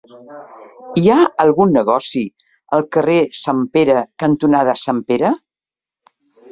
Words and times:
Hi 1.01 1.11
ha 1.11 1.17
algun 1.43 1.75
negoci 1.79 2.23
al 2.79 2.89
carrer 2.97 3.21
Sant 3.43 3.63
Pere 3.77 4.03
cantonada 4.27 4.77
Sant 4.89 5.07
Pere? 5.13 5.37